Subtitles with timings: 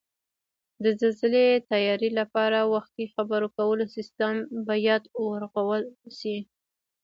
[0.83, 4.35] د زلزلې تیاري لپاره وختي خبرکولو سیستم
[4.69, 5.83] بیاد ورغول
[6.17, 6.37] شي